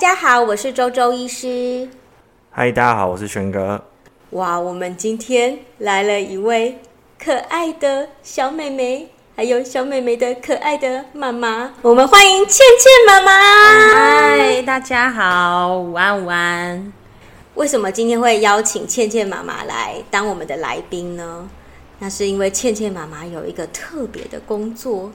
[0.00, 1.86] 家好，我是周周医师。
[2.50, 3.84] 嗨，大家好，我是轩哥。
[4.30, 6.78] 哇，我们今天来了一位
[7.22, 13.30] 可爱的小妹妹，还有小妹妹的可爱的妈妈，我们欢迎倩倩妈妈。
[13.92, 16.90] 嗨，大家好，午安午安。
[17.56, 21.46] 为什么今天会邀请倩倩妈妈来当我们的来宾呢？
[21.98, 25.12] 那是因为倩倩妈妈有一个特别的工作。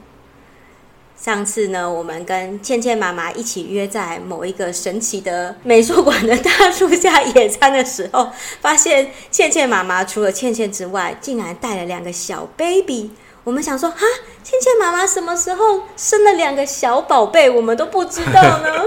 [1.17, 8.29] 上次呢，我们跟倩倩妈妈一起约在某一个神奇的美术馆的大树下野餐的时候，
[8.61, 13.11] 发现倩倩妈妈除了倩倩之外，竟然带了两个小 baby。
[13.43, 13.97] 我们想说，哈，
[14.43, 17.49] 倩倩妈妈什么时候生了两个小宝贝？
[17.49, 18.83] 我们都不知道呢。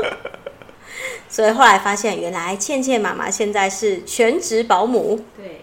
[1.28, 5.24] 所以后来发现，原来倩倩妈妈现在是全职保姆。
[5.36, 5.60] 对。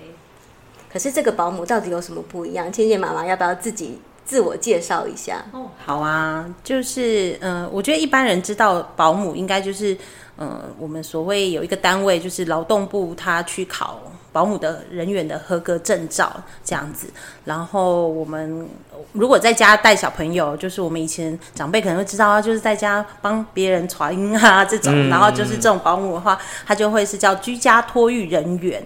[0.91, 2.71] 可是这个保姆到底有什么不一样？
[2.71, 5.45] 倩倩妈妈要不要自己自我介绍一下？
[5.53, 9.95] 哦，好啊，就是嗯、我觉得一般人知道保姆应该就是
[10.37, 14.01] 嗯、我们所谓有一个单位，就是劳动部，他去考。
[14.35, 16.29] 保姆的人员的合格证照
[16.61, 17.07] 这样子，
[17.45, 18.67] 然后我们
[19.13, 28.83] 如果在家带小朋友，就是我们以前长辈可能会知道啊，就是在家帮别人传音啊这种，嗯，然后就是这种保姆的话，他就会是叫居家托育人员，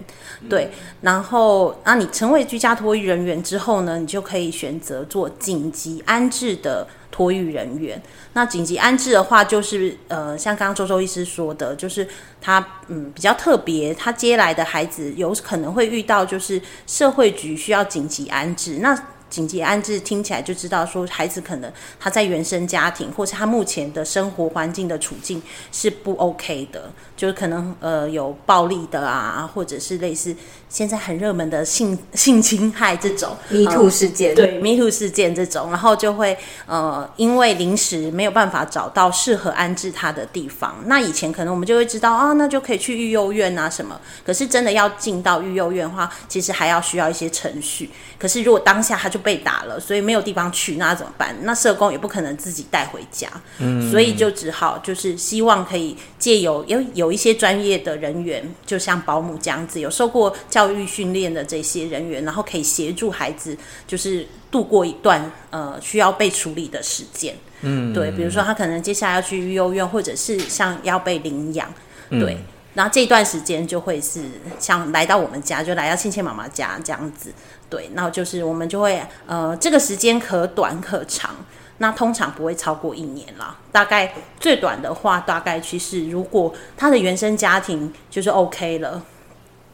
[0.48, 6.86] 对，然后那你成为居家托育人员之后呢，你就可以选择做紧急安置的。
[7.20, 8.00] 托育人员，
[8.32, 12.08] 那紧急安置的话，就是呃，像刚刚周周医师说的，就是
[12.40, 18.78] 他嗯比较特别，他接来的孩子有可能会遇到，就是社会局需要紧急安置。
[18.80, 18.98] 那
[19.30, 25.40] 紧急安置听起来就知道说，孩子可能他在原生家庭，或是他目前的生活环境的处境
[25.72, 30.36] 是不 OK 的，就是可能呃有暴力的啊，或者是类似。
[30.68, 40.76] 现在很热门的性性侵害这种 Me Too 事件，对 Me Too 事件这种，然后就会呃，因为临时没有办法找到适合安置他的地方。
[40.86, 44.00] 那以前可能我们就会知道啊，那就可以去育幼院啊什么。
[44.24, 47.90] 可是真的要进到育幼院的话，其实还要需要一些程序。
[48.16, 51.36] 可是如果当下他就被打了，所以没有地方去，那怎么办？
[51.42, 60.60] 那社工也不可能自己带回家，嗯，所以就只好就是希望可以借由有有一些专业的人员，就像保姆这样子，有受过教。
[60.60, 67.34] 教育训练的这些人员，然后可以协助孩子，就是度过一段呃需要被处理的时间。
[67.62, 71.66] 嗯，对，比如说他可能接下来要去育幼院，或者是像要被领养，
[72.10, 72.38] 对，嗯、
[72.74, 74.20] 然后这段时间就会是
[74.58, 77.32] 像来到我们家，就来到倩倩妈妈家这样子。
[77.70, 81.34] 对，然后就是我们就会呃这个时间可短可长，
[81.78, 83.56] 那通常不会超过一年啦。
[83.72, 89.02] 大概最短的话，大概其实如果他的原生家庭就是 OK 了。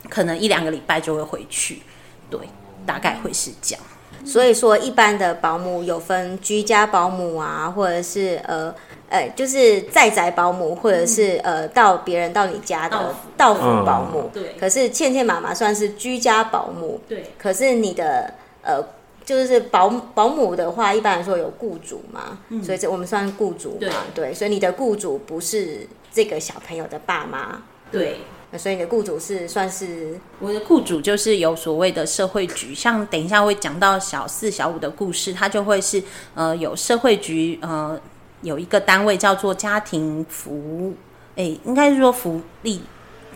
[0.09, 1.83] 可能一两个礼拜就会回去，
[2.31, 2.39] 对，
[2.87, 3.85] 大概会是这样。
[4.25, 8.73] 所以说，一般的保姆有分居家保姆啊，或者是呃
[9.09, 14.31] 呃，就是在宅保姆，或者是呃到别人到你家的到府保姆。
[14.33, 14.55] 对。
[14.59, 17.01] 可是倩倩妈妈算是居家保姆。
[17.09, 17.31] 对。
[17.39, 18.83] 可是你的呃，
[19.25, 24.27] 就是保保姆的话，一般来说有雇主嘛，嗯、所以这我们算雇主嘛，对。
[24.27, 24.35] 对。
[24.35, 27.63] 所以你的雇主不是这个小朋友的爸妈。
[27.93, 28.17] 对。
[28.57, 36.03] 所以你的雇主是算是我的雇主，就是有所谓的社会局，像等一下会讲到小四、小五的故事，他就会是
[36.35, 38.01] 呃有社会局呃
[38.47, 40.95] 有一个单位叫做家庭福，
[41.35, 42.81] 哎、欸，应该是说福利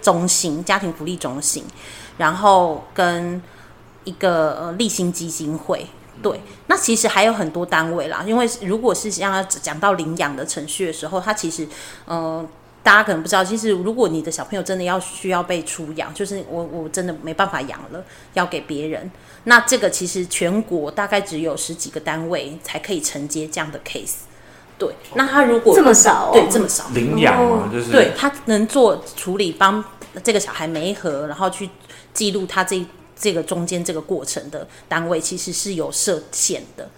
[0.00, 1.64] 中心、家庭福利中心，
[2.16, 3.42] 然后跟
[4.04, 5.84] 一个呃励馨基金会，
[6.22, 11.68] 对，那其实还有很多单位啦，因为如果是像讲到领养的程序的时候，它其实
[12.04, 12.48] 呃。
[12.82, 19.10] 大家可能不知道，其实如果你的小朋友真的要需要被出养，就是我我真的没办法养了，要给别人，
[19.44, 24.20] 那这个其实全国大概只有十几个单位才可以承接这样的 case。
[24.80, 29.84] 对，那他如果这么少，对，这么少领养嘛，就是对他能做处理，帮
[30.24, 31.70] 这个小孩媒合，然后去
[32.12, 32.84] 记录他这。
[33.22, 36.88] 这个中间这个过程的单位其实是有设限的，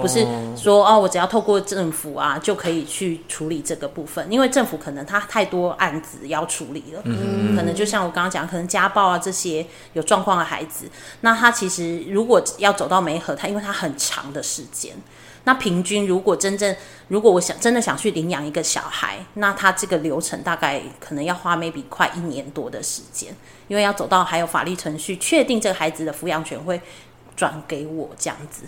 [0.00, 10.86] 不是说哦，我只要透过政府啊就可以去处理这个部分，因为政府可能他太多案子要处理了，嗯，可能就像我刚刚讲，可能家暴啊这些有状况的孩子，
[11.20, 14.96] 那他其实如果要走到媒合，他因为他很长的时间。
[15.46, 16.74] 那平均，如果真正，
[17.06, 23.32] 如果我想真的想去领养一个小孩，那他这个流程大概可能要花 maybe 快一年多的时间，
[23.68, 26.80] 因为要走到还有法律程序，确定这个孩子的抚养权会
[27.36, 28.64] 转给我这样子。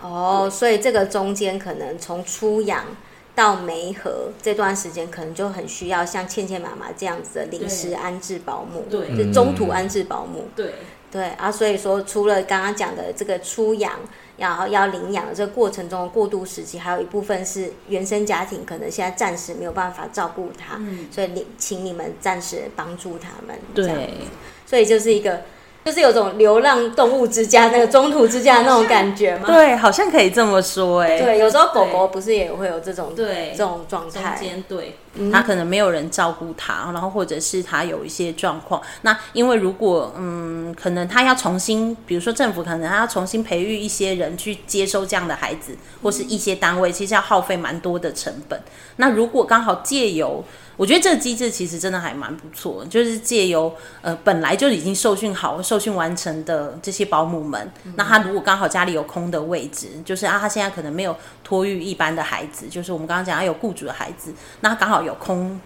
[0.00, 2.86] 哦，所以这个中间可能从出养
[3.34, 10.76] 到媒合这段时间，可能就很需要像倩倩妈妈这样子的临时安置保姆，对，就中途安置保姆，对。
[11.12, 14.00] 对啊，所以说除了刚刚讲的这个出养，
[14.36, 23.58] 然后要领养的这个过程中的过渡时期，还有一部分是原生家庭可能现在暂时没有办法照顾他，嗯、所以你请你们暂时帮助他们。
[23.74, 24.18] 对，
[24.66, 25.42] 所以就是一个。
[25.84, 29.44] 就是有种流浪动物之家那个中途之家的那种感觉吗？
[29.46, 31.20] 对，好像可以这么说哎。
[31.20, 34.36] 对，有时候狗狗不是也会有这种对这种状态。
[34.36, 34.96] 中间对，
[35.32, 38.80] 它可能没有人照顾它，然后或者是它有一些状况。
[39.02, 48.60] 那因为如果嗯，可能它要重新，比如说政府可能它要重新培育一些人去接收这样的孩子，或是一些单位，其实要耗费蛮多的成本。
[48.96, 50.44] 那如果刚好借由
[50.82, 65.60] 我觉得这个机制其实真的还蛮不错，就是借由呃本来就已经受训好、受训完成的这些保姆们，那他如果刚好家里有空的位置，就是啊他现在可能没有托育一般的孩子，就是我们刚刚讲他有雇主的孩子，那他刚好有空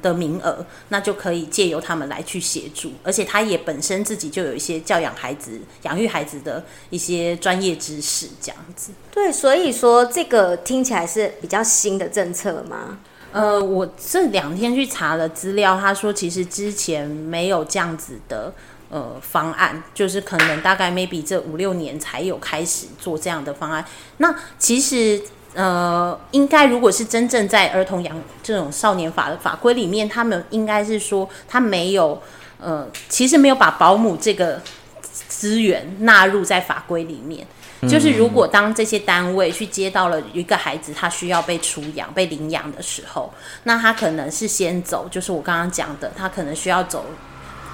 [0.00, 8.92] 的名额，那就可以借由他们来去协助，而且他也本身自己就有一些教养孩子、养育孩子的一些专业知识，这样子。
[9.10, 13.00] 对，所以说这个听起来是比较新的政策吗？
[13.32, 18.52] 呃，我这两天去查了资料，他说其实之前没有这样子的
[18.90, 23.82] 呃方案，就是可能大概 maybe 这五六年才有开始做这样的方案。
[24.18, 25.20] 那其实
[25.54, 32.20] 呃，应该如果是真正在儿童养这种少年法的法规里面，他们应该是说他没有
[32.58, 34.60] 呃，其实没有把保姆这个
[35.00, 37.46] 资源纳入在法规里面。
[37.88, 43.32] 就是如果当这些单位去接到了一个孩子，他需要被出养、被领养的时候，
[43.64, 47.04] 那他可能是先走，就是我刚刚讲的，他可能需要走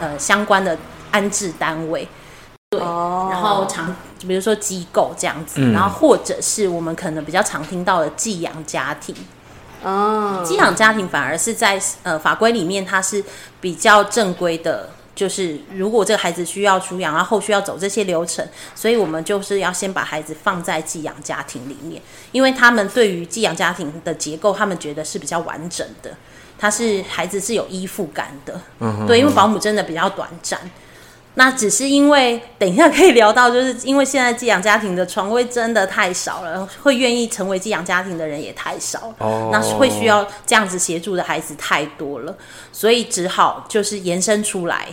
[0.01, 0.79] 呃相关的
[1.11, 2.09] 安置单位，
[2.71, 3.95] 对，哦、然后常
[4.27, 9.15] 比如说机构这样子，然后或者是我们可能比较常听到的寄养家庭，
[9.83, 13.23] 哦，寄养家庭反而是在呃法规里面它是
[13.61, 14.89] 比较正规的。
[15.19, 22.01] 就是如果这个孩子需要出养，然后后续要走这些流程，所以我们就是要先把孩子放在寄养家庭里面，
[22.31, 26.13] 因为他们对于寄养家庭的结构，他们觉得是比较完整的，
[26.57, 30.57] 他是孩子是有依附感的，嗯，对，因为保姆真的比较短暂，
[31.35, 42.37] 那只是因为等一下可以聊到，就是因为现在寄养家庭的床位真的太少了，会愿意成为寄养家庭的人也太少，哦，那会需要这样子协助的孩子太多了，
[42.73, 44.87] 所以只好就是延伸出来。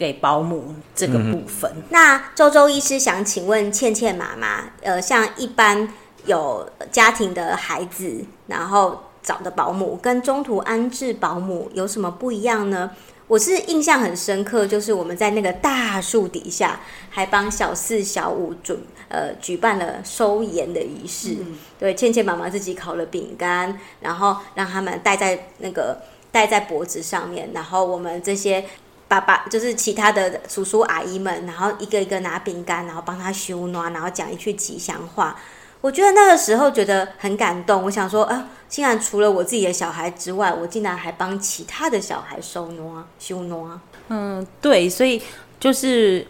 [0.00, 5.86] 给保姆这个部分，嗯、那周周医师想请问倩倩妈妈，呃，像一般
[6.24, 12.92] 有家庭的孩子，然后找的保姆跟中途安置保姆有什么不一样呢？
[13.28, 16.80] 我是印象很深刻，就是我们在那个大树底下，
[17.10, 18.80] 还帮小四、小五准
[19.10, 21.36] 呃举办了收盐的仪式。
[21.40, 26.00] 嗯、对，倩倩妈妈自己烤了饼干，然后让他们戴在那个
[26.32, 28.64] 戴在脖子上面，然后我们这些。
[29.10, 35.36] 爸爸就是其他的叔叔阿姨们，然后一个一个拿饼干，然后帮他修暖，然后讲一句吉祥话。
[35.80, 37.82] 我觉得那个时候觉得很感动。
[37.82, 43.80] 我想说，啊，竟然除了我自己的小孩之外，我竟然还帮其他的小孩收暖、修暖。
[44.10, 45.20] 嗯，对，所以
[45.58, 46.24] 就是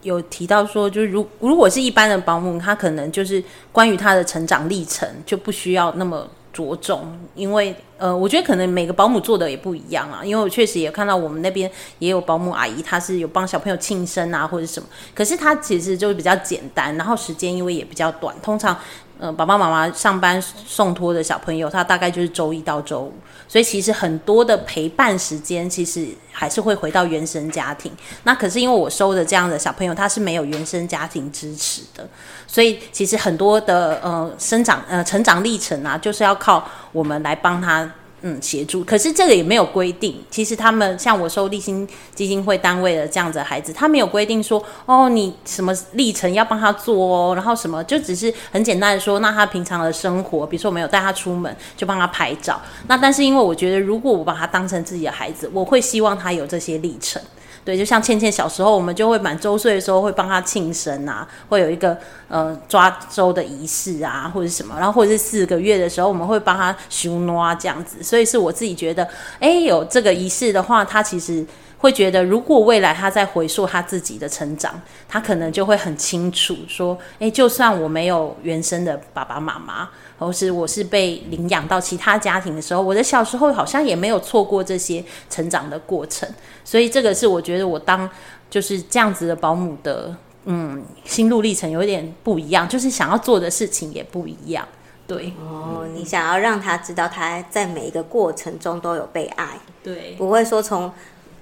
[0.00, 7.76] 有提到说，就是如如果是一般的保姆，他可能就是关于他的成长历程就不需要那么着重，因为。
[7.96, 11.70] 呃，我觉得可能每个保姆做的也不一样啊，因为我确实也看到我们那边
[12.00, 18.76] 也有保姆阿姨，她是有帮小朋友庆生啊或者什么，可是她其实就是比较简单，然后时间因为也比较短，通常
[19.24, 23.14] 呃爸爸妈妈上班送托的小朋友，他大概就是周一到周五，
[23.48, 27.90] 所以其实很多的陪伴时间其实还是会回到原生家庭。
[28.24, 32.06] 那可是因为我收的这样的小朋友，他是没有原生家庭支持的，
[32.46, 36.62] 所以其实很多的呃生长呃成长历程啊，就是要靠
[36.92, 37.90] 我们来帮他。
[38.26, 40.16] 嗯，协助，可是这个也没有规定。
[40.30, 52.58] 其实他们像我收立新基金会单位的这样子的孩子，他没有规定说哦，你什么历程要帮他做哦，然后什么就只是很简单的说，那他平常的生活，比如说我没有带他出门，就帮他拍照。
[52.86, 57.20] 那但是因为我觉得，如果我把他当成自己的孩子，我会希望他有这些历程。
[57.64, 61.96] 对，就像倩倩小时候，我们就会满周岁的时候会帮她庆生啊，会有一个
[62.28, 68.02] 呃抓周的仪式啊，或者什么，然后或者是四个月的时候，我们会帮她修啊这样子。
[68.02, 69.08] 所以是我自己觉得，
[69.40, 71.44] 哎，有这个仪式的话，她其实
[71.84, 79.90] 会觉得，如果未来他在回溯他自己的成长，他可能就会很清楚说，诶，就算我没有原生的爸爸妈妈。
[80.16, 86.26] 或是我是被领养到其他家庭的时候，我的小时候好像也没有错过这些成长的过程，
[86.64, 88.08] 所以这个是我觉得我当
[88.48, 94.66] 就是这样子的保姆的，嗯，心路历程有点不一样，就是想要做的事情也不一样，
[95.06, 95.34] 对。
[95.40, 100.90] 哦，你想要让他知道他在每一个过程中都有被爱，对，不会说从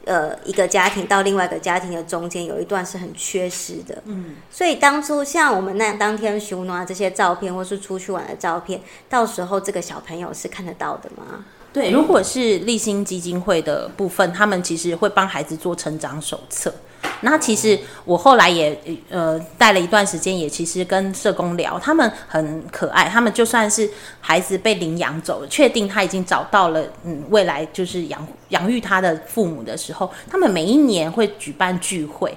[0.05, 4.03] 呃一个家庭到另外一个家庭的中间有一段是很缺失的。
[4.07, 11.45] 嗯，所以当初像我们那当天寻暖这些照片，或是出去玩的照片，到时候这个小朋友是看得到的吗？
[11.73, 16.73] 对，如果是立新基金会的部分，他们其实会帮孩子做成长手册。
[17.21, 18.77] 那其实我后来也
[19.09, 23.05] 呃带了一段时间，也其实跟社工聊，他们很可爱。
[23.09, 23.89] 他们就算是
[24.21, 32.37] 孩子被领养走了，确定他已经找到了嗯未来就是养养育他的父母的时候，他们每一年会举办聚会，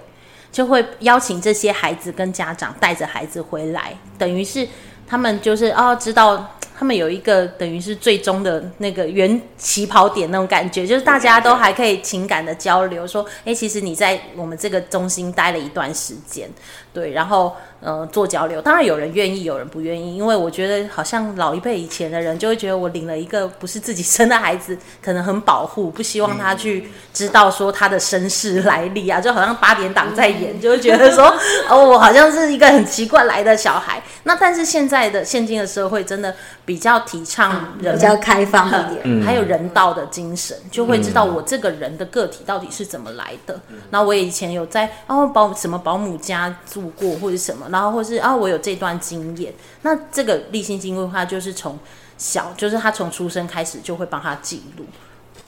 [0.52, 4.68] 就会邀请这些孩子跟家长带着孩子回来，等于是
[5.08, 6.52] 他们就是哦知道。
[6.78, 16.50] 他们有一个等于是最终的那个原起跑点那种感觉，就是大家都还可以情感的交流，说，诶，其实你在我们这个中心待了一段时间，
[16.94, 17.56] 对，然后。
[17.86, 31.32] 呃，做交流，当然有人愿意，有人不愿意，因为我觉得好像老一辈以前的人就会觉得我领了一个不是自己生的孩子， 可能很保护，不希望他去知道说他的身世来历啊，就好像八点档在演，就会觉得说
[31.70, 34.02] 哦，我好像是一个很奇怪来的小孩。
[34.24, 36.34] 那但是现在的现今的社会真的
[36.66, 43.60] 比较提倡人比较开放一点，还有人道的精神，就会知道我这个人的个体到底是怎么来的。
[43.92, 47.68] 那我以前有在哦保什么保姆家住过或者什么。
[47.76, 51.78] 然后或是啊，我有这段经验，那这个立新基金会的话，就是从
[52.18, 54.86] 小，就是他从出生开始就会帮他记录。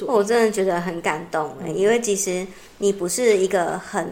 [0.05, 2.45] 我真的觉得很感动，欸，因为其实
[2.79, 4.11] 你不是一个很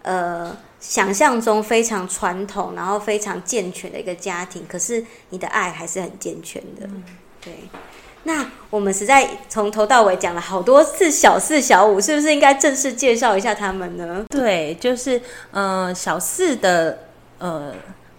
[0.00, 6.86] 呃想象中非常传统，然后非常健全的一个家庭，可是你的爱还是很健全的。
[6.86, 7.04] 嗯、
[7.44, 7.52] 对，
[8.22, 14.24] 那我们实在从头到尾讲了好多次小四、小五，是不是应该正式介绍一下他们呢？
[14.30, 15.18] 对，就是
[15.50, 17.03] 嗯、呃，小四的。
[17.38, 17.74] 呃，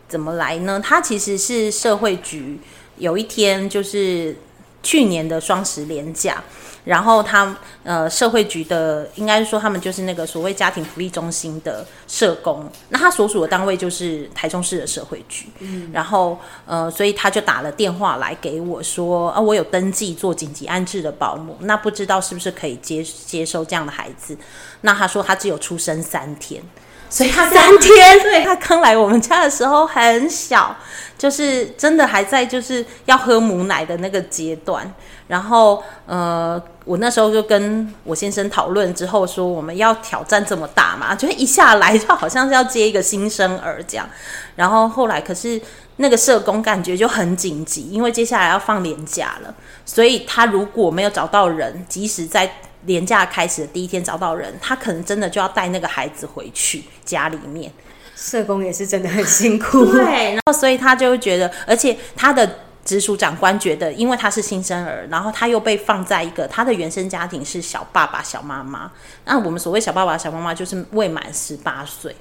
[0.08, 0.80] 怎么来呢？
[0.84, 2.60] 他其实是社会局
[2.98, 4.36] 有一天，就是
[4.84, 6.44] 去年的双十连假，
[6.84, 24.38] 然后他呃社会局的应该说他们就是那个所谓家庭福利中心的社工，那他所属的单位就是台中市的社会局，嗯，然后呃所以他就打了电话来给我说啊，我有登记做紧急安置的保姆，那不知道是不是可以接接收这样的孩子？
[24.82, 26.62] 那他说他只有出生三天。
[27.10, 30.76] 所以他三天，对，他刚来我们家的时候很小，
[31.18, 34.94] 就是真的还在就是要喝母奶的那个阶段。
[35.28, 44.08] 然后呃，我那时候就跟我先生讨论之后说，我们要挑战这么大嘛，就一下来就好像是要接一个新生儿这样。
[44.56, 45.60] 然后后来可是
[45.96, 49.54] 那个社工感觉就很紧急，因为接下来要放年假了，
[49.86, 52.52] 所以他如果没有找到人，即使在。
[52.86, 57.72] 连假开始的第一天找到人，他可能真的就要带那个孩子回去家里面。
[58.16, 60.34] 社工也是真的很辛苦，对。
[60.34, 68.90] 然后所以他就会觉得，而且他的直属长官觉得，因为他是新生儿，然后他又被放在一个他的原生家庭是小爸爸、小妈妈。
[69.26, 72.16] 那我们所谓小爸爸、小妈妈，就是未满十八岁。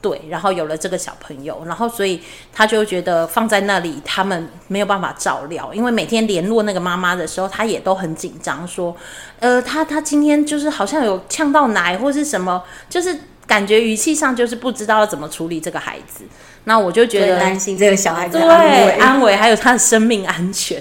[0.00, 2.20] 对，然后有了这个小朋友，然后所以
[2.52, 8.96] 他就觉得放在那里，他们没有办法照料，因为每天联络那个妈妈的时候，他也都很紧张，说，
[9.40, 16.24] 呃，他他今天就是好像有呛到奶或是什么，就是感觉语气上就是不知道要怎么处理这个孩子。
[16.64, 20.80] 那我就觉得担心这个小孩子对安危，还有他的生命安全，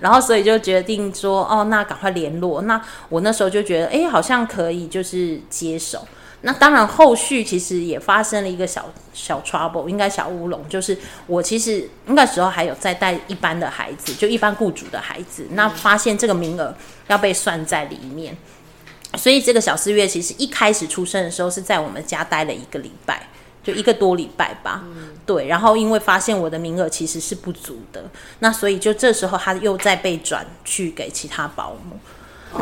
[0.00, 2.62] 然后所以就决定说，哦，那赶快联络。
[2.62, 2.80] 那
[3.10, 6.04] 我那时候就觉得，哎，好像可以，就是接手。
[6.42, 16.72] 那当然，后续其实也发生了一个小小 trouble，应该小乌龙，就是我其实那时候还有在带一般的孩子，就一般雇主的孩子，那发现这个名额
[17.08, 18.36] 要被算在里面，
[19.14, 23.28] 所以这个小四月其实一开始出生的时候是在我们家待了一个礼拜，
[23.64, 24.84] 就一个多礼拜吧，
[25.24, 28.04] 对，然后因为发现我的名额其实是不足的，
[28.38, 31.98] 那所以就这时候他又再被转去给其他保姆。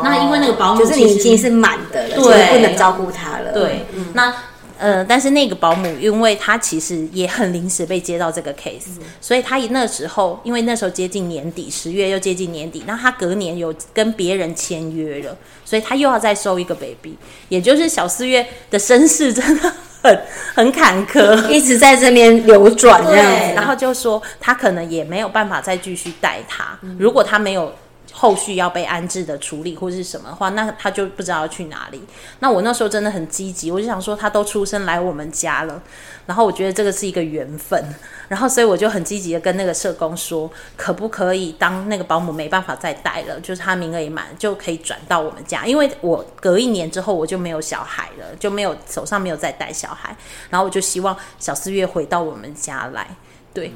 [0.03, 3.51] 那因为那个保姆就是你已经是满的了，对，不能照顾他了。
[3.53, 4.33] 对，嗯、那
[4.77, 19.73] 呃，但是那个保姆，因为他其实也很临时被接到这个 case，、嗯、所以他那时候，因为那时候接近年底，十月又接近年底，那他隔年有跟别人签约了，所以他又要再收一个 baby，也就是小四月的身世真的
[20.03, 20.21] 很
[20.53, 27.73] 很坎坷，一直在这边流转这样子，然后就说他可能也没有办法再继续带他，嗯、如果他没有。
[28.17, 32.01] 后续要被安置的处理或是什么的话，那他就不知道要去哪里。
[32.39, 35.83] 那我那时候真的很积极，我就想说他都出生来我们家了，
[36.25, 37.83] 然后我觉得这个是一个缘分，
[38.29, 50.15] 然后所以我就很积极的跟那个社工说，可不可以当那个保姆没办法再带了，就是他名额也满，就可以转到我们家，因为我隔一年之后我就没有小孩了，就没有手上没有再带小孩，
[50.49, 53.05] 然后我就希望小四月回到我们家来。
[53.53, 53.73] 对。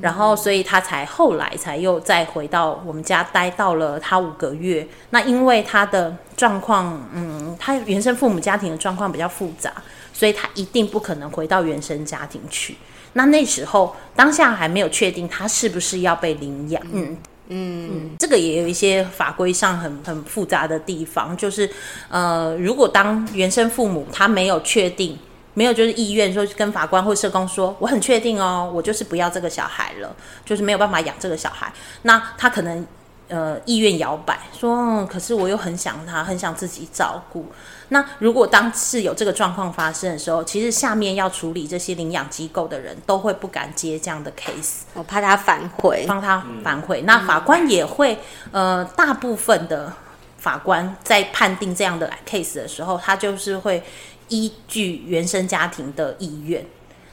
[0.00, 4.86] 然后，所以他才后来才又再回到我们家待到了他五个月。
[5.10, 9.72] 那因为他的状况，嗯，他原生父母家庭的状况比较复杂，
[10.12, 12.76] 所以他一定不可能回到原生家庭去。
[13.12, 16.82] 那那时候当下还没有确定他是不是要被领养。
[16.92, 17.16] 嗯
[17.48, 21.68] 嗯嗯，这个也有一些法规上很很复杂的地方，就是
[22.08, 25.18] 呃，如果当原生父母他没有确定。
[25.52, 30.14] 没有，就是意愿说跟法官或社工说，我很确定哦，我就是不要这个小孩了，
[30.44, 31.70] 就是没有办法养这个小孩。
[32.02, 32.86] 那他可能
[33.26, 37.46] 呃意愿摇摆，说、嗯，可是我又很想他，很想自己照顾。
[37.88, 47.00] 那如果当是有这个状况发生的时候，其实下面要处理这些领养机构的人都会不敢接这样的 case，我怕他反悔，帮他反悔。
[47.02, 48.16] 嗯、那法官也会
[48.52, 49.92] 呃，大部分的
[50.38, 53.82] 法官在判定这样的 case 的时候，他就是会。
[54.30, 56.64] 依据原生家庭的意愿，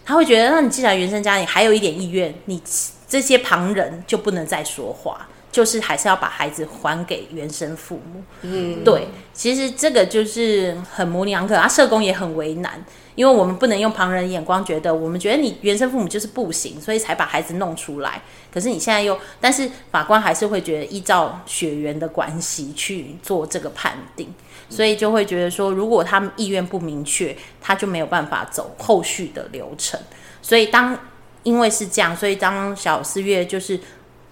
[0.06, 2.62] 他会觉得，那你既然原生家庭还有一点意愿，你
[3.08, 8.24] 这些旁人就不能再说话，就是还是要把孩子还给原生父母。
[8.42, 12.84] 嗯，对，其实这个就是很模棱两可，啊，社工也很为难，
[13.16, 18.22] 因为我们不能用旁人的眼光觉得，我们觉得你原生父母就是不行，所以才把孩子弄出来。
[18.52, 24.34] 可是你现在又，但是法官还是会觉得依照血缘的关系去做这个判定。
[24.70, 29.98] 所以就会觉得说，如果他们意愿不明确，他就没有办法走后续的流程。
[30.42, 30.98] 所以当
[31.44, 33.80] 因为是这样，所以当小四月就是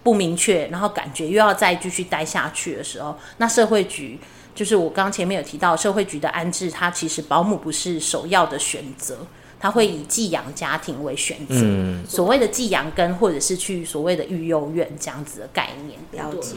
[0.05, 4.19] 不明确，然后感觉又要再继续待下去的时候，那社会局
[4.53, 9.17] 就是我刚前面有提到，社会局的安置，它其实保姆不是首要的选择，
[9.59, 11.55] 他会以寄养家庭为选择。
[11.55, 16.55] 嗯，所谓的寄养跟或者是去所谓的育幼院这样子的概念，了解。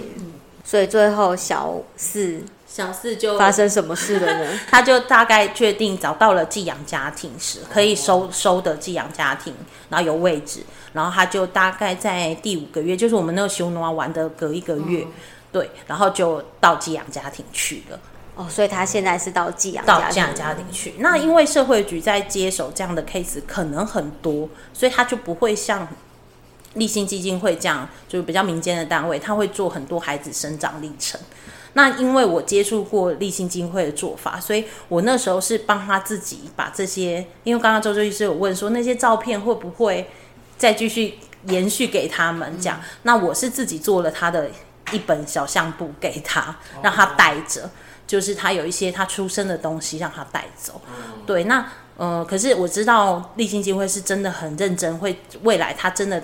[0.62, 2.42] 所以最后小四。
[2.70, 4.60] 小四就发生什么事了呢？
[4.70, 9.54] 他就大概确定找到了寄养家庭时，可以收收的寄养家庭，
[9.88, 10.60] 然后有位置，
[10.92, 15.12] 然后他就大概在第五个月，就是我们那个熊挪玩的隔一个月，嗯、
[15.50, 17.98] 对，然后就到寄养家庭去了。
[18.36, 20.94] 哦，所以他现在是到寄养到寄养家庭去。
[20.98, 25.88] 那因为社会局在接手这样的 case 可能很多，所以他就不会像
[26.74, 31.18] 立新基金会这样，就是比较民间的单位，他会做很多孩子生长历程。
[31.74, 40.08] 那因为我接触过立新基金会的做法，所以我那时候是帮他自己把这些，因为刚刚周周医师有问说那些照片会不会
[40.56, 44.50] 再继续延续给他们讲，嗯、那我是自己做了他的
[44.92, 47.70] 一本小相簿给他，让他带着，
[48.06, 50.80] 就是他有一些他出生的东西让他带走。
[50.88, 51.64] 嗯、对，那
[51.96, 56.22] 呃，可是我知道立新基金会是真的很认真，会未来他真的。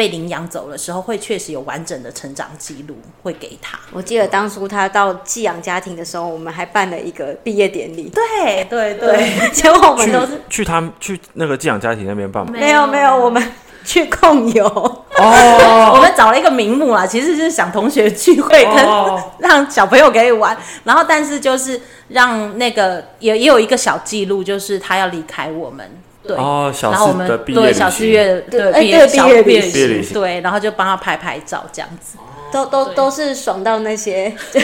[0.00, 3.78] 被领养走的时候，会确实有完整的成长记录会给他。
[3.92, 8.10] 我记得当初他到寄养家庭的时候，我们还办了一个毕业典礼。
[8.10, 12.50] 对对对， 结果我们都是去，去他们去那个寄养家庭那边办吗？
[12.50, 13.52] 没有没有，我们
[13.84, 15.04] 去控油哦。
[15.94, 18.76] 我们找了一个名目啦，其实是想同学聚会，跟
[19.46, 20.56] 让小朋友可以玩。
[20.84, 25.86] 然后，但是就是让那个也也有一个小记录，就是他要离开我们。
[26.22, 32.18] 对，哦、然后我们对小四月对毕业毕业旅行，对，然后就帮他拍拍照这样子，
[32.52, 34.30] 都都都是爽到那些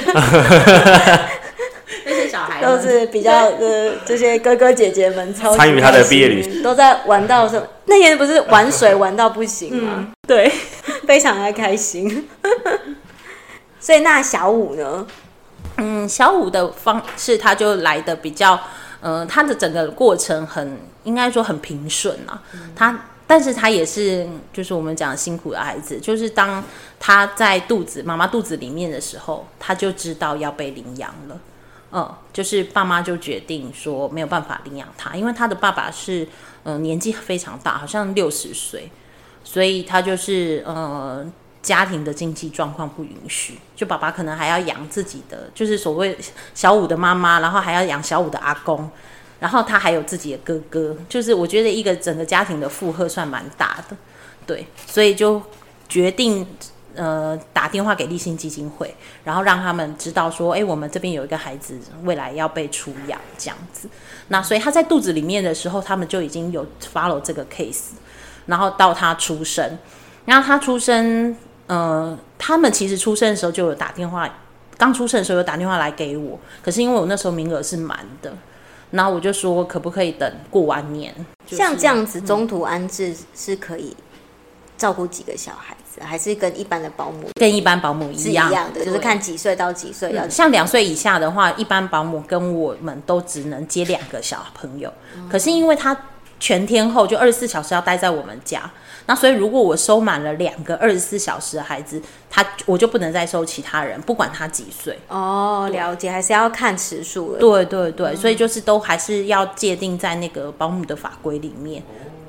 [2.05, 7.67] 那些小孩都是比较呃这些哥哥姐姐们超参与他的毕业旅行，都在玩到什么？
[7.87, 9.93] 那天不是玩水玩到不行吗？
[9.97, 10.53] 嗯、对，
[11.09, 12.29] 非常的开心。
[13.81, 15.07] 所以那小五呢？
[15.79, 18.61] 嗯，小五的方式他就来的比较。
[19.07, 22.43] 呃，他的整个过程很应该说很平顺啊。
[22.55, 26.65] 嗯、他，但是他也是就是我们讲的辛苦的孩子，就是当
[26.99, 31.39] 他在肚子妈妈肚子里面的时候，他就知道要被领养了。
[31.93, 36.27] 嗯，就是爸妈就决定说没有办法领养他，因为他的爸爸是
[36.65, 38.91] 呃年纪非常大，好像六十岁，
[39.45, 41.25] 所以他就是呃。
[41.67, 46.17] 家庭的经济状况不允许，就爸爸可能还要养自己的，就是所谓
[46.55, 48.89] 小五的妈妈，然后还要养小五的阿公，
[49.41, 53.97] 然后他还有自己的哥哥，就是我觉得一个整个家庭的负荷算蛮大的，
[54.47, 55.43] 对，所以就
[55.89, 56.47] 决定
[56.95, 63.89] 呃打电话给立新基金会，然后让他们知道说，哎，我们这边有一个孩子未来要被出养这样子，
[64.29, 67.95] 那所以他在肚子里面的时候，他们就已经有 follow 这个 case，
[68.47, 69.77] 然后到他出生，
[70.27, 71.37] 然后他出生。
[71.67, 74.29] 呃，他们其实出生的时候就有打电话，
[74.79, 78.33] 刚出生的时候有打电话来给我，可是因为我那时候名额是满的，
[78.93, 81.13] 然后我就说可不可以等过完年？
[81.45, 83.97] 就是、像这样子中途安置是可以
[84.77, 90.31] 照顾几个小孩子，嗯、还是跟一般的保姆跟一般保姆一样一样的，就是看几岁到几岁要、嗯。
[90.31, 95.97] 像两岁以下的话，一般保姆跟我们都只能接两个小朋友，嗯、可是因为他
[96.39, 98.71] 全天候就二十四小时要待在我们家。
[99.07, 104.99] 那所以如果我收满了两个二十四小时的孩子，他我就不能再收其他人，不管他几岁。
[105.09, 107.39] 哦，了解，还是要看时数的。
[107.39, 111.83] 对对对，嗯、所以就是都还是要界定在那个保姆的法规里面，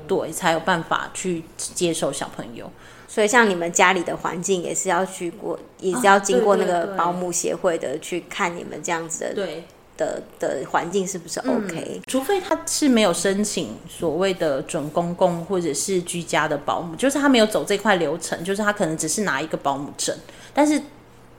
[0.06, 2.70] 对，才有办法去接受小朋友。
[3.08, 9.34] 所以像你们家里的环境也是要去过，也是要经过那个保姆协会的去看你们这样子的。
[9.34, 9.64] 对。
[9.98, 11.96] 的的环境是不是 OK？
[11.96, 20.16] 嗯，除非他是没有申请所谓的准公共或者是居家的保姆，就是他没有走这块流程，就是他可能只是拿一个保姆证。
[20.54, 20.80] 但是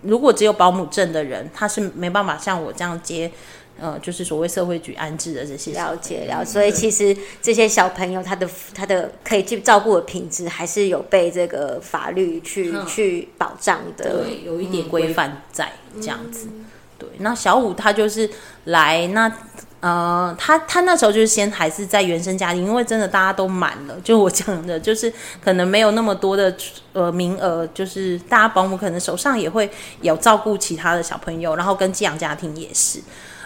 [0.03, 3.31] 如果只有保姆证的人，他是没办法像我这样接，
[3.79, 6.43] 呃，就是所谓社会局安置的这些了解了。
[6.45, 16.47] 所以其实这些小朋友他的他的可以去照顾的品质，还是有被这个法律去、嗯、去保障的，对，有一点规范在这样子。
[16.51, 16.65] 嗯
[16.99, 18.29] 对，那小五他就是
[18.65, 19.31] 来，那
[19.79, 26.53] 呃，他他那时候就是先还是在原生家庭，因为真的大家都满了，就我讲的，就是可能没有那么多的
[26.91, 29.69] 呃名额，就是大家保姆可能手上也会
[30.01, 32.99] 有照顾其他的小朋友，然后跟寄养家庭也是，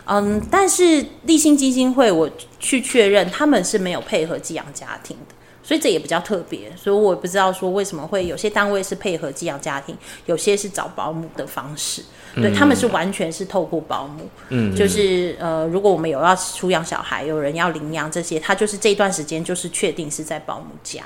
[0.05, 2.27] 嗯，但是励馨基金会我
[2.59, 5.35] 去确认，他们是没有配合寄养家庭的。
[5.63, 12.04] 所以这也比较特别，所以我也不知道说为什么会有些单位是配合寄养家庭，有些是找保姆的方式，
[12.36, 21.02] 对，嗯、他们是完全是透过保姆，嗯，就是呃，如果我们有要出养小孩，有人要领养这些，他就是这一段时间就是确定是在保姆家，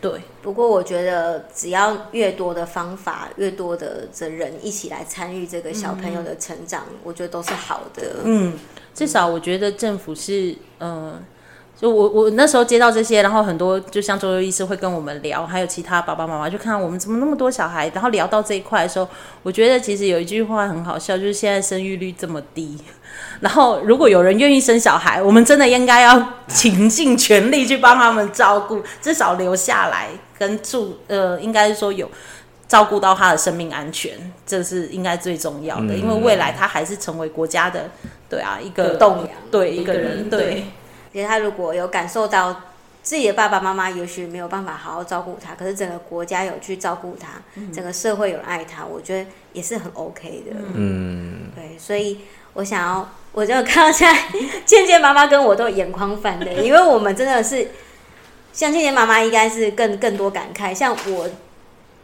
[0.00, 0.20] 对。
[0.42, 8.16] 不过我觉得只要越多的方法，越多的这人一起来参与这个小朋友的成长，嗯、我觉得都是好的。
[8.24, 8.58] 嗯，
[8.92, 11.12] 至少我觉得政府是嗯。
[11.12, 11.22] 呃
[11.84, 19.06] 就我我那时候接到这些，然后很多就像周周医师会跟我们聊，还有其他爸爸妈妈就看到我们怎么那么多小孩，然后聊到这一块的时候，
[19.42, 22.78] 我觉得其实有一句话很好笑，就是现在生育率这么低，
[23.40, 32.10] 然后如果有人愿意生小孩，我们真的应该要倾尽全力去帮他们照顾，至少留下来跟住呃，应该是说有
[32.66, 34.12] 照顾到他的生命安全，
[34.46, 37.90] 这是应该最重要的，嗯、因为未来他还是成为国家的
[38.30, 40.64] 对啊一个栋梁，对一个人对。
[41.14, 42.60] 对其实他如果有感受到
[43.02, 50.56] 自己的爸爸妈妈也许没有办法好好照顾他，可是整个国家有去照顾他，嗯、整个社会有人爱他，我觉得也是很 OK 的。
[50.74, 52.20] 嗯，对，所以
[52.54, 54.20] 我想要，我就看到现在
[54.66, 57.68] 倩倩妈妈跟我都眼眶泛泪，因为我们真的是
[58.52, 61.28] 像倩倩妈妈应该是更更多感慨，像我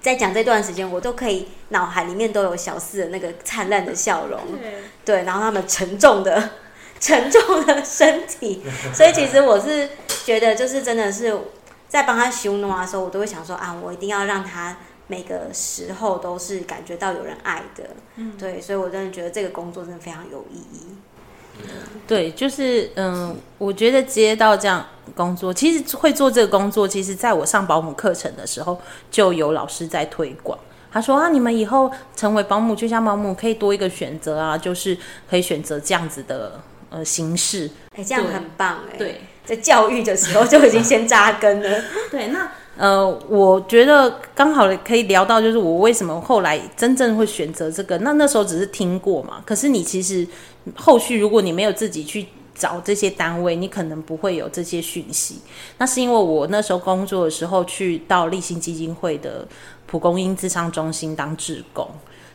[0.02, 4.38] 在讲这段时间，我都可以脑海里面都有小四的那个灿烂的笑容，
[5.04, 6.50] 对，然后他们沉重的。
[7.00, 8.62] 沉重的身体，
[8.94, 9.88] 所以其实我是
[10.24, 11.34] 觉得，就是真的是
[11.88, 17.84] 在帮他修诺的时候，我都会想说啊，我一定要让他每个时候都是感觉到有人爱的，
[18.16, 20.86] 嗯，对，所以我真的觉得这个工作真的非常有意义。
[22.06, 30.58] 对，就是嗯，我觉得接到这样工作，其实会做这个工作，其实在我上保姆课程的时候，就有老师在推广。
[30.92, 34.96] 他说啊，你们以后成为保姆、就像保姆，可以多一个选择啊，就是
[35.28, 36.60] 可以选择这样子的。
[36.90, 38.98] 呃，形式，哎、欸，这样很棒哎。
[38.98, 41.82] 对，在教育的时候就已经先扎根了。
[42.10, 47.96] 对，那呃，我觉得刚好可以聊到，就是我为什么后来真正会选择这个。
[47.98, 50.26] 那那时候只是听过嘛，可是你其实
[50.74, 55.40] 后续如果你没有自己去找这些单位，你可能不会有这些讯息。
[55.78, 59.46] 那是因为我那时候工作的时候去到立新基金会的
[59.86, 61.88] 蒲公英智商中心当志工。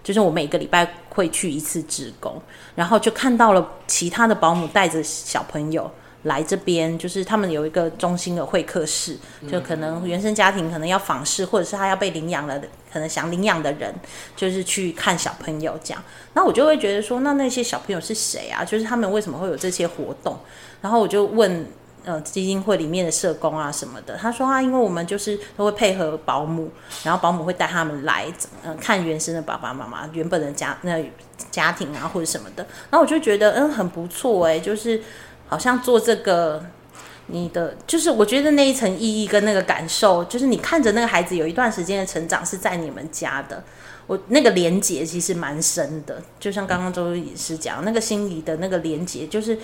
[0.06, 2.40] 就是我每个礼拜会去一次职工，
[2.76, 5.90] 然后就看到了其他的保姆带着小朋友
[6.24, 9.18] 来这边，就是他们有一个中心的会客室，
[9.52, 12.62] 就可能原生家庭可能要访视，或者是他要被领养了，
[12.94, 13.92] 可能想领养的人，
[14.36, 16.04] 就是去看小朋友这样。
[16.34, 18.64] 那我就会觉得说，那那些小朋友是谁啊？
[18.64, 20.38] 就是他们为什么会有这些活动？
[20.82, 21.66] 然后我就问。
[22.06, 26.70] 呃，基金会里面的社工啊什么的，他说啊，因为我们就是都会配合保姆，
[27.04, 28.32] 然后保姆会带他们来，
[28.64, 31.04] 呃，看原生的爸爸妈妈原本的家那
[31.50, 35.02] 家庭啊或者什么的，然后我就觉得嗯很不错哎，就是
[35.48, 36.64] 好像做这个，
[37.26, 43.64] 你的就是我觉得那一层意义跟那个感受，就是你看着那个孩子有一段时间的成长是在你们家的，
[44.06, 49.58] 我那个连结其实蛮深的，就像刚刚周医师讲那个心理的那个连结，就是。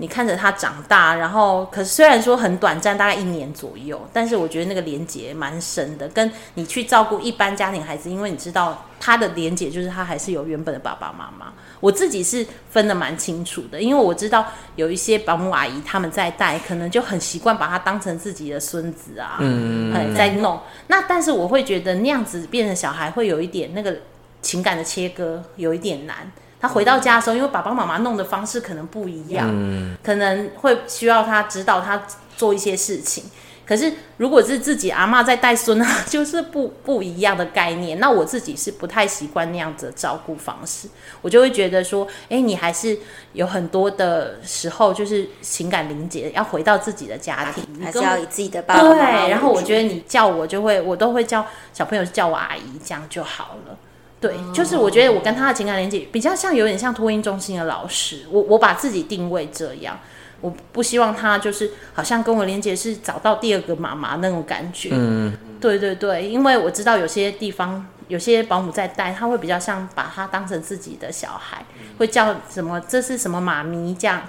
[0.00, 6.08] 你看着他长大，然后可是虽然说很短暂，大概一年左右，但是我觉得那个连结蛮深的。
[6.08, 11.52] 跟你去照顾一般家庭孩子，因为你知道他的连结就是他还是有原本的爸爸妈妈。
[11.80, 20.60] 我自己是分的蛮清楚的，因为我知道有一些保姆阿姨他们在带，可能就很习惯把他当成自己的孙子啊，嗯，在弄。
[20.86, 23.96] 那但是我会觉得那样子变成小孩会有一点那个
[24.42, 26.30] 情感的切割，有一点难。
[26.60, 32.02] 他回到家的时候，因为爸爸妈妈弄的方式可能不一样，嗯、可能会需要他指导他
[32.36, 33.24] 做一些事情。
[33.64, 38.00] 可是，如果是自己阿妈在带孙啊，就是不不一样的概念。
[38.00, 40.88] 那我自己是不太习惯那样子的照顾方式，
[41.20, 42.98] 我就会觉得说，哎，你还是
[43.34, 48.94] 有很多的时候，就是情感凝结，要回到自己的家庭，还是要以自己的爸爸妈妈。
[49.20, 53.76] 对，然后我觉得你叫我就会，我都会叫小朋友叫我阿姨，这样就好了。
[54.20, 59.98] 对，就是我觉得我跟他的情感连接比较像，有点像托婴中心的老师，我我把自己定位这样。
[60.40, 64.90] 我不希望他就是好像跟我连接是找到第二个妈妈那种感觉。
[64.92, 71.64] 嗯，对对对，因为我知道有些地方有些保姆在带，他会比较像把他当成自己的小孩，
[71.98, 74.22] 会叫什么这是什么妈咪这样，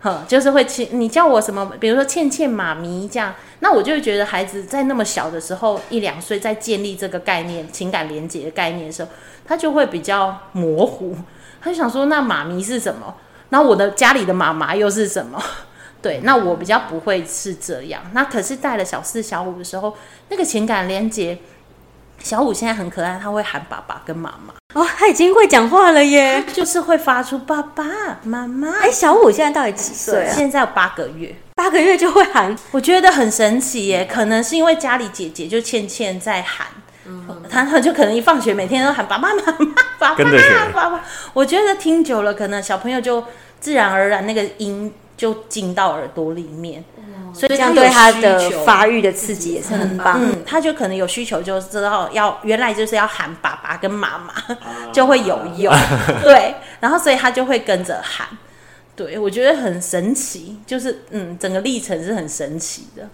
[0.00, 9.10] 呵，就是会亲你叫我什么，比如说倩倩妈咪这样，那我就会觉得孩子在那么小的时候一两岁，在建立这个概念情感连接的概念的时候，
[9.46, 11.16] 他就会比较模糊，
[11.60, 13.14] 他就想说那妈咪是什么？
[13.50, 15.42] 那我的家里的妈妈又是什么？
[16.02, 18.02] 对，那我比较不会是这样。
[18.12, 19.96] 那可是带了小四、小五的时候，
[20.28, 21.38] 那个情感连接，
[22.18, 24.52] 小五现在很可爱，他会喊爸爸跟妈妈。
[24.74, 27.84] 哦，他已经会讲话了耶，就是会发出爸爸
[28.24, 28.80] 妈妈。
[28.80, 30.34] 哎，小五现在到底几岁啊？
[30.34, 34.04] 现在有八个月，八个月就会喊，我觉得很神奇耶。
[34.04, 36.66] 可能是因为家里姐姐就倩倩在喊。
[37.06, 39.52] 嗯，他他就可能一放学每天都喊爸爸妈妈，
[39.98, 40.24] 爸爸
[40.72, 41.04] 爸爸。
[41.34, 43.22] 我觉得听久了，可能小朋友就
[43.60, 50.18] 自然而然那个音就进到耳朵里面，嗯、所以这样对他的发育的刺激也是很棒。
[50.18, 54.32] 嗯，他就可能有需求，就知道要原来就是要喊爸爸跟妈妈，
[54.90, 55.74] 就会有用。
[56.24, 58.26] 对，然后所以他就会跟着喊。
[58.96, 63.06] 对，我觉得很神奇，就是嗯，整个历程是很神奇的。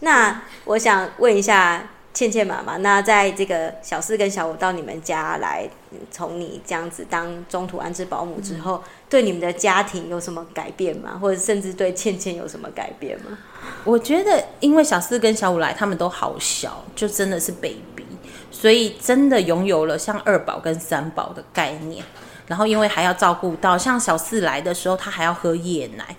[0.00, 1.82] 那我想问一下。
[2.16, 5.68] 倩倩妈妈，那在这个小四跟小五到你们家来，
[6.10, 11.18] 从你这样子当中途安置保姆之后，嗯、对你们的家庭有什么改变吗？
[11.20, 13.36] 或者甚至对倩倩有什么改变吗？
[13.84, 18.06] 我觉得，因为小四跟小五来，他们都好小，就真的是 baby，
[18.50, 22.02] 所以真的拥有了像二宝跟三宝的概念。
[22.46, 26.16] 然后，因为还要照顾到，像小四来的时候，他还要喝夜奶。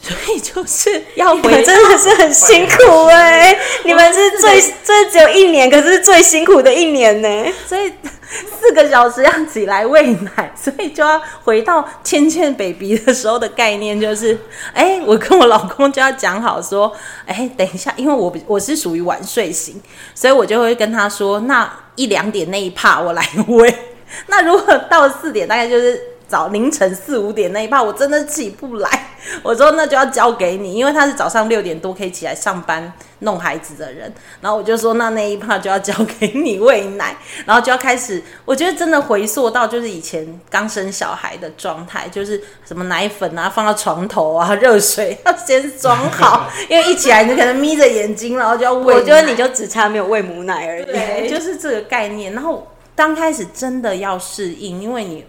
[0.00, 3.58] 所以就是要回，真的是很辛苦哎、欸！
[3.84, 7.52] 你们是最最只有一年，可是最辛苦的一年呢。
[7.66, 7.92] 所以
[8.60, 10.06] 四个小时要起来喂
[10.36, 14.38] 奶，所以就要回到倩倩 baby 的时候的概念，就是
[14.72, 16.92] 哎、欸，我跟我老公就要讲好说，
[17.26, 19.82] 哎、欸，等一下，因为我我是属于晚睡型，
[20.14, 23.74] 所以我就会跟他说，那一两点那一趴我来喂。
[24.28, 29.06] 那如果到四点，大概就是早凌晨四五点那一趴，我真的起不来。
[29.42, 34.12] 我说那就要交给你，因为他是早上六点多可以起来上班弄孩子的人。
[34.40, 38.22] 然后我就说那那一 part 就要交给你喂奶，然后就要开始。
[38.44, 48.94] 我觉得真的回溯到就是以前刚生小孩的状态，就是什么奶粉啊放到床头啊，热水要先装好， 因为一起来你可能眯着眼睛，然后就要喂。
[48.94, 50.84] 我觉得你就只差没有喂母奶而已。
[50.84, 52.32] 对，就是这个概念。
[52.34, 55.24] 然后刚开始真的要适应，因为你。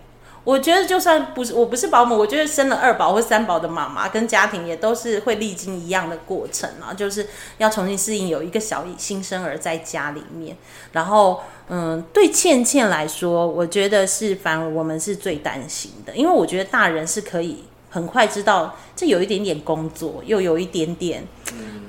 [0.49, 7.27] 我觉得就算不是我不是保姆，我觉得生了二宝或三宝的妈妈跟家庭也都是会历经一样的过程啊，就是
[7.59, 10.57] 要重新适应有一个小新生儿在家里面。
[10.93, 21.25] 然后，嗯，对倩倩来说，我觉得是反而我们是最担心的，因为我觉得大人是可以很快知道这有一点点工作，又有一点点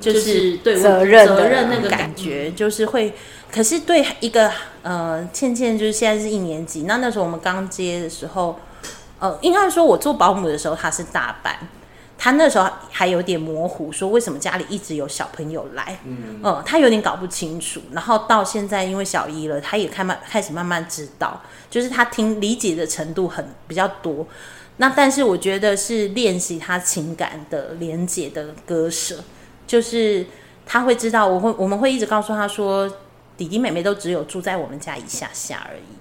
[0.01, 3.13] 就是对责任责任那个感觉，就是会。
[3.53, 4.49] 可是对一个
[4.83, 8.61] 呃倩倩，就是现在是一年级，那那时候我们刚接的时候，
[9.19, 11.57] 呃，应该说我做保姆的时候她是大班，
[12.17, 17.81] 她那时候还有点模糊，说为什么家里一直有小朋友来，嗯，呃，他有点搞不清楚。
[17.91, 24.25] 然后到现在因为小一了，她也开慢开始慢慢知道，就是她听理解的程度很比较多。
[24.81, 29.23] 那但是我觉得是练习他情感的连接的割舍，
[29.67, 30.27] 就是
[30.67, 32.91] 他会知道，我会我们会一直告诉他说。
[33.41, 35.97] 弟弟妹妹都只有住在我们家一下下而已，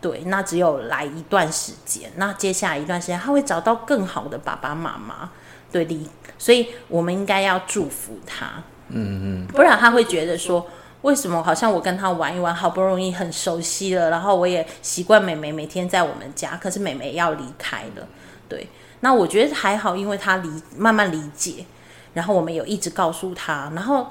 [0.00, 5.28] 对，那只有来一段时间，那接下来一段时间他会找到更好的爸爸妈妈，
[5.72, 10.64] 对的，所以我们应该要祝福他，嗯嗯，不然他会觉得说，
[11.02, 18.06] 为什么好像我跟他玩一玩，好不容易很熟悉了，然后我也习惯妹妹每天在我们家，可是妹妹要离开了，
[18.54, 18.68] 对，
[19.00, 21.64] 那我觉得还好，因为他理慢慢理解，
[22.12, 24.06] 然后我们有一直告诉他，然后。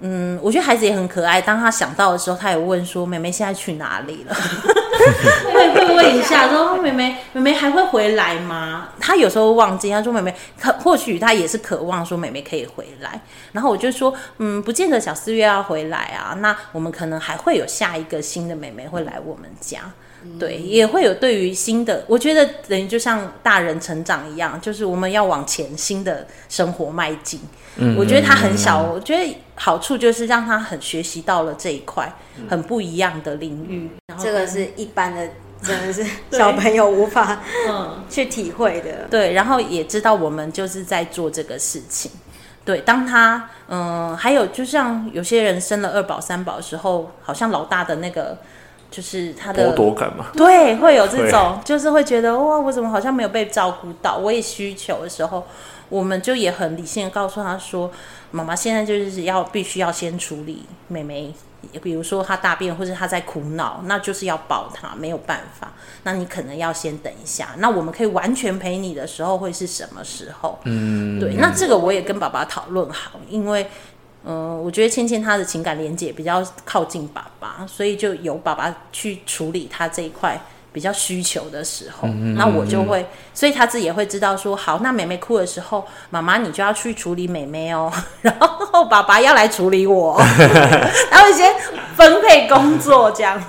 [0.00, 1.40] 嗯，我觉得孩子也很可爱。
[1.40, 4.32] 当他想到的时候，他也问说：“妹妹现在去哪里了？”
[5.52, 8.90] 会会问一下说，说妹妹妹妹还会回来吗？
[9.00, 13.20] 他有时候忘记，他说妹妹可或许他也是渴望说妹妹可以回来。
[13.50, 19.80] 然后我就说，嗯，不见得小四月要回来啊，那我们可能还会有下一个新的妹妹会来我们家。
[20.36, 27.40] 对，也会有对于新的，我觉得等于就像大人成长一样，就是我们要往前新的生活迈进。
[27.76, 32.12] 嗯，我觉得他很小，我觉得好处就是让他很学习到了这一块
[32.48, 33.88] 很不一样的领域。
[34.08, 35.28] 然后这个是一般的，
[35.62, 39.06] 真的是小朋友无法嗯去体会的。
[39.08, 42.10] 对，然后也知道我们就是在做这个事情。
[42.64, 48.36] 对，当他嗯，还有就像有些人生了二宝三宝的时候，好像老大的那个。
[48.90, 54.16] 就是他的剥夺感嘛，对，会有这种，就是会觉得哇，我怎么好像没有被照顾到？
[54.16, 55.46] 我也需求的时候，
[55.90, 57.90] 我们就也很理性的告诉他说，
[58.30, 61.34] 妈妈现在就是要必须要先处理妹妹，
[61.82, 65.70] 比如说她大便或者她在苦恼，那就是要抱她，没有办法，
[66.04, 67.50] 那你可能要先等一下。
[67.58, 70.58] 那我们可以完全陪你的时候会是什么时候？
[70.64, 73.68] 嗯，对，那这个我也跟爸爸讨论好，因为。
[74.24, 80.38] 嗯，我觉得芊芊她的情感连接比较靠近爸爸，所以就由爸爸去处理他这一块
[80.70, 90.20] 比较需求的时候，嗯、那我就会，所以他自己也会知道说，好，那妹妹哭的时候，妈妈你就要去处理妹妹哦， 然后爸爸要来处理我，
[91.10, 91.54] 然后先
[91.96, 93.42] 分配工作这样，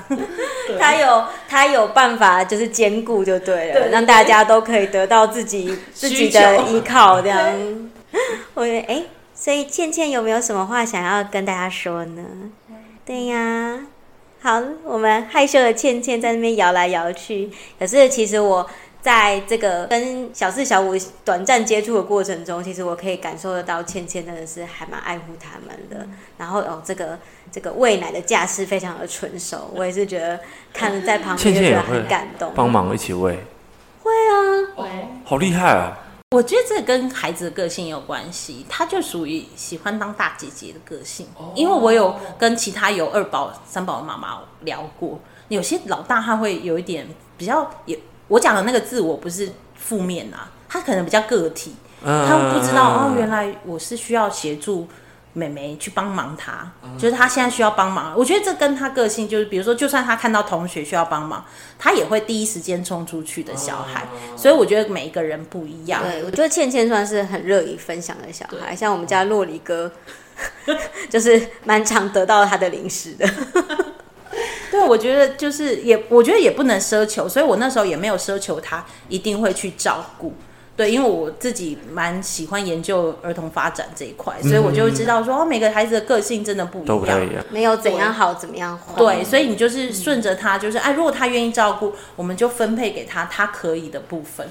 [0.80, 7.40] 他有他有办法就是兼顾就对了，让大家都可以得到自己自己的依靠这样，
[8.54, 9.04] 我觉得哎。
[9.40, 12.22] 所以倩倩有没有什么话想要跟大家说呢？
[13.06, 13.80] 对呀，
[14.42, 17.50] 好，我们害羞的倩倩在那边摇来摇去。
[17.80, 18.70] 可是其实我
[19.02, 26.06] 在这个跟小四小五短暂接触的过程中，其实我可以感受得到倩倩真的是还蛮爱护他们的。
[26.38, 27.18] 然后哦，这个
[27.50, 30.38] 这个喂奶的架势非常的纯熟，我也是觉得
[30.74, 32.52] 看着在旁边就觉得很感动。
[32.54, 33.40] 帮忙一起喂，
[34.04, 34.90] 会啊，会，
[35.24, 35.98] 好厉害啊！
[36.36, 41.26] 我觉得这跟孩子的个性有关系，他就属于喜欢当大姐姐的个性。
[41.56, 54.88] 因为我有跟其他有二宝、三宝的妈妈聊过，有些老大他会有一点比较，也我讲的那个自我不是负面啊，他可能比较个体，他不知道哦，原来我是需要协助。
[55.34, 58.14] 妹妹去帮忙他，就是他现在需要帮忙。
[58.18, 61.46] 我觉得这跟他个性就是，比如说，就算他看到同学需要帮忙，
[61.78, 64.08] 他也会第一时间冲出去的小孩。
[64.36, 66.02] 所以我觉得每一个人不一样。
[66.04, 69.92] 对，我觉得倩倩算是很乐于分享的小孩，像我们家洛里哥，
[71.10, 73.30] 就是蛮常得到他的零食的。
[74.72, 80.34] 对，我觉得就是也，我觉得也不能奢求，所以我那时候也没有奢求他一定会去照顾。
[80.80, 88.94] 对，因为我自己蛮喜欢研究儿童发展这一块，所以我就会知道说，哦，每个孩子的个性真的不一样，没有怎样好，怎么样坏。
[88.96, 94.48] 对，所以你就是顺着他，就是哎，如果他愿意照顾，我们就分配给他他可以的部分。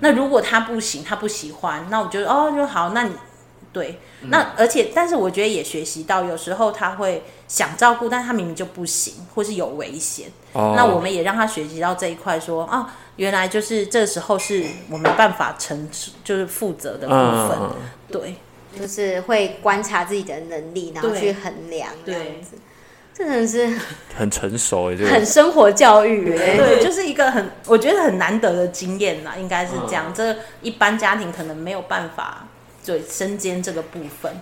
[0.00, 3.12] 那如果他不行，他不喜欢，那我就哦就好，那你。
[3.76, 3.98] 对，
[4.30, 10.28] 那而且，但是我觉得也学习到，有时候他会想照顾，但他明明就不行，或是有危险。
[10.54, 10.72] 哦。
[10.74, 15.86] 那我们也让他学习到这一块，说啊，原来就是这时候是我没办法承，
[16.24, 17.58] 就是负责的部分。
[17.60, 17.74] 嗯。
[18.10, 18.36] 对，
[18.80, 22.56] 就是会观察自己的能力，然后去衡量这样子。
[23.12, 23.78] 这真的是
[24.16, 30.06] 很成熟哎，很生活教育哎，对，就是一个很我觉得很难得的经验啦，应该是这样。
[30.08, 30.14] 嗯。
[30.14, 32.48] 这一般家庭可能没有办法。
[32.86, 34.32] 对，身兼这个部分，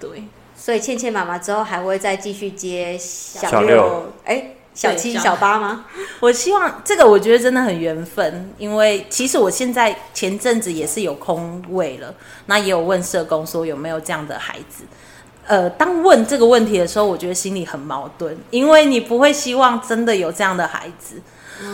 [0.00, 0.24] 对，
[0.56, 5.86] 所以倩倩妈妈之后还会再继续接小六，哎，小七、小八吗？
[6.18, 12.12] 我希望这个，我觉得真的很缘分，因为其实我现在前阵子也是有空位了，
[12.46, 14.84] 那也有问社工说有没有这样的孩子。
[15.46, 21.20] 呃，当问这个问题的时候，我觉得心里很矛盾，因为你不会希望真的有这样的孩子，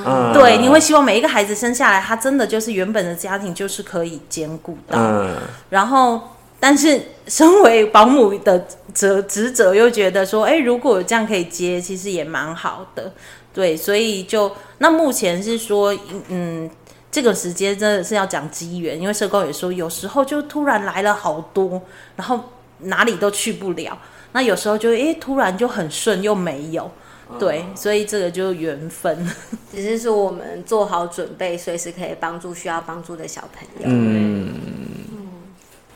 [0.05, 5.37] 嗯、对，你会希望每一个孩子生下来，他真的就是原本的家庭就是可以兼顾到，嗯、
[5.71, 6.21] 然后，
[6.61, 13.13] 但是身为保姆的责职责又觉得说，哎，如果这样可以接，其实也蛮好的，
[13.55, 15.97] 对，所以就那目前是说，
[16.29, 16.71] 嗯，
[17.11, 21.81] 这个时间真的是要讲机缘，因为社工也说，有时候就突然来了好多，
[22.17, 22.41] 然后。
[22.83, 23.99] 哪里都去不了，
[24.31, 26.89] 那有时候就诶，突然就很顺又没有，
[27.39, 29.29] 对，所以这个就缘分。
[29.71, 33.83] 只是说我们做好准备，随时可以帮助需要帮助的小朋友。
[33.85, 34.55] 嗯，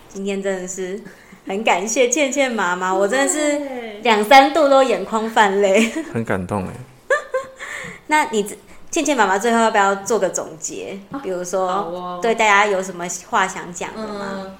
[0.09, 1.01] 今天真的是
[1.47, 6.75] 很感谢倩倩妈妈，我真的是两三度都眼眶泛泪， 很感动哎。
[8.09, 8.45] 那你
[8.90, 10.99] 倩倩妈妈最后要不要做个总结？
[11.23, 14.59] 比如说，对大家有什么话想讲的吗？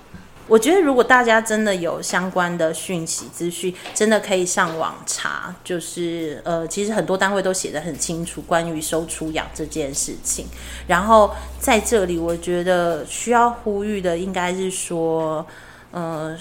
[0.53, 5.55] 我觉得如果大家真的有相关的讯息资讯，真的可以上网查。
[5.65, 10.45] 就是呃，其实很多单位都写得很清楚关于收出养这件事情。
[10.87, 15.47] 然后在这里，我觉得需要呼吁的应该是说，
[15.91, 16.37] 呃。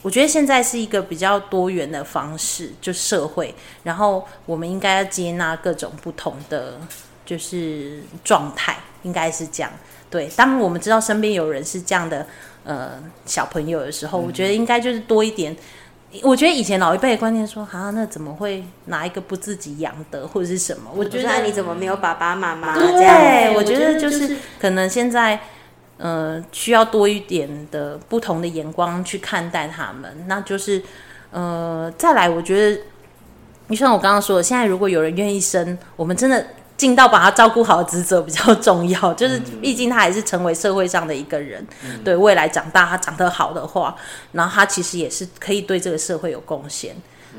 [0.00, 6.78] 我觉得现在是一个比较多元的方式，就社会，然后我们应该要接纳各种不同的
[7.24, 9.72] 就是状态，应该是这样。
[10.10, 12.26] 对，当我们知道身边有人是这样的
[12.64, 15.56] 呃小朋友的时候，我觉得应该就是多一点。
[16.22, 20.90] 我觉得以前老一辈的观念说，啊，那怎么会拿一个不自己养的或者是什么？
[20.94, 22.74] 我觉得你怎么没有爸爸妈妈？
[22.74, 25.38] 对，我觉得就是可能现在。
[25.96, 30.82] 呃，需要多一点的不同的眼光去看待他们，那就是，
[31.30, 32.80] 呃，再来，我觉得，
[33.68, 36.44] 你像我刚刚说的，现在如果有人愿意生，我们真的
[36.76, 43.94] 尽到把他照顾好的职责比较重要，就是毕竟他还是成为社会上的一个人，嗯、对未来长大他长得好的话，
[44.32, 46.94] 然后他其实也是可以对这个社会有贡献。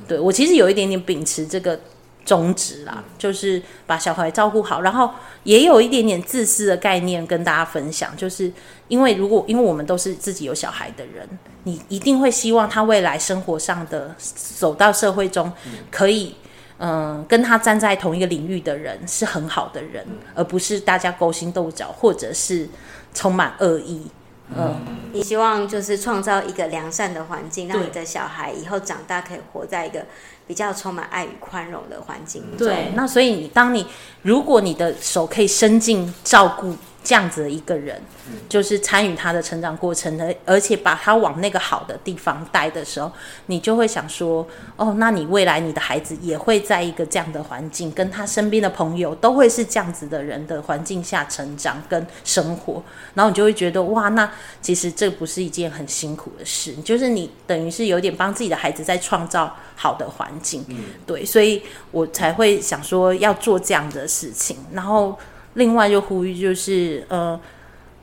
[0.08, 1.80] 对我其实有一点点秉持这个。
[2.26, 5.08] 宗旨啦，就是把小孩照顾好，然后
[5.44, 8.52] 也有一点点自私的概念跟大家分享，就是
[8.88, 11.30] 因为如果因为我们都是自己有小孩的人，
[11.66, 15.54] 你一定会希望他未来生活上的走到社会中，
[15.92, 16.34] 可以
[16.78, 22.68] 嗯、呃、跟他站在同一个领域的人是很好的人，而不是大家勾心斗角或者是
[23.14, 24.08] 充满恶意。
[24.56, 24.76] 嗯，
[25.12, 30.06] 你希望就是创造一个良善的环境，让你的小孩以后长大可以活在一个
[30.46, 32.44] 比较充满爱与宽容的环境。
[32.58, 33.88] 对，那所以你当你
[34.22, 36.76] 如果你的手可以伸进照顾。
[37.06, 38.02] 这样子的一个人，
[38.50, 43.12] 就是参与他的成长过程的，而且把他往那个好的地方带的时候，
[43.46, 44.46] 你就会想说，
[44.76, 52.84] 哦，那你未来你的孩子也会在一个这样的环境，跟他身边的朋友都会是这样子的人的环境下成长跟生活，
[53.14, 54.28] 然后你就会觉得，哇，那
[54.60, 60.66] 其实这不是一件很辛苦的事，就是你等于是有点帮自己的孩子在创造好的环境，
[61.06, 65.16] 对，所以我才会想说要做这样的事情，然后。
[65.56, 67.38] 另外就呼吁就是，呃，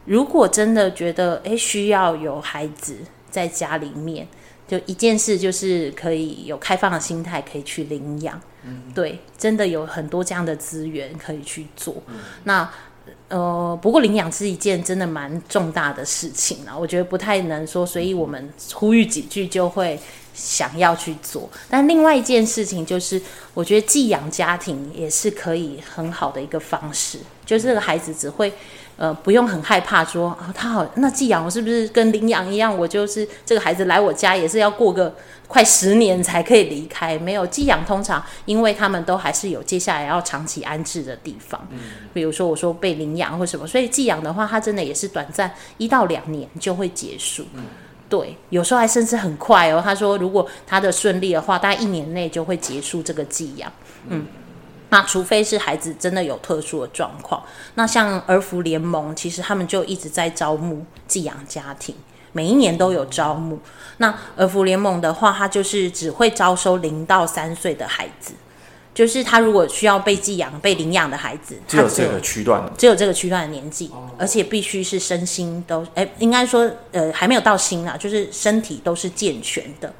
[0.04, 2.96] 如果真的觉得诶需要有孩子
[3.30, 4.28] 在家里面，
[4.68, 8.38] 就一件事就是可以有开放的心态，可以去领养。
[8.64, 11.94] 嗯，对，真的有很多这样的资源可以去做。
[12.08, 12.68] 嗯，那
[13.28, 19.98] 呃，不过领养是一件真的蛮重大的事情啊，我觉得不太能说，所以我们呼吁几句就会。
[20.34, 23.20] 想要去做，但另外一件事情就是，
[23.52, 28.52] 我觉得寄养家庭也是可以很好的一个方式，就是这个孩子只会，
[28.96, 32.76] 呃，不用很害怕说，哦，他好，那寄养我是不是跟领养一样？
[32.76, 35.14] 我就是这个孩子来我家也是要过个
[35.48, 37.18] 快十年才可以离开？
[37.18, 41.60] 没有，寄养通常因为他们都还是有接下来要长期安置的地方，
[42.14, 47.44] 比如说我说被领养或什么，所以寄养的话，他真的也是短暂一到两年就会结束。
[48.08, 49.80] 对，有时候还甚至很快哦。
[49.82, 53.72] 他说，如果他的顺利的话，大概一年内就会结束这个寄养。
[54.08, 54.26] 嗯，
[54.92, 57.42] 那除非是孩子真的有特殊的状况。
[57.76, 61.94] 那像儿福联盟，其实他们就一直在招募寄养家庭，
[62.32, 63.58] 每一年都有招募。
[63.96, 68.34] 那儿福联盟的话，他就是只会招收零到三岁的孩子。
[68.92, 79.90] 就是他如果需要被寄养、被领养的孩子，只有这个区段，只有这个区段的年纪，而且必须是身心都，哎，应该说，呃，还没有到心啊，就是身体都是健全的。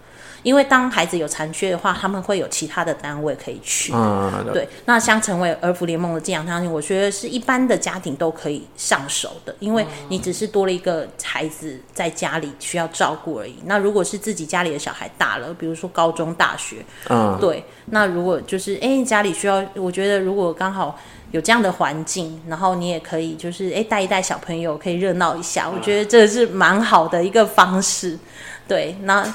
[0.42, 3.92] 因为当孩子有残缺的话，他们会有其他的单位可以去。
[3.94, 4.68] 嗯，对。
[4.86, 13.56] 那像成为儿福联盟的寄养家庭，我觉得是一般的家庭都可以上手的，因为你只是多了一个孩子在家里需要照顾而已。
[13.66, 17.64] 那如果是自己家里的小孩大了，比如说高中、大学，嗯，对。
[17.86, 20.98] 那如果就是哎家里需要，我觉得如果刚好
[21.30, 28.18] 有这样的环境，然后你也可以就是哎带一带小朋友，可以热闹一下，我觉得这是蛮好的一个方式。
[28.66, 29.32] 对，那。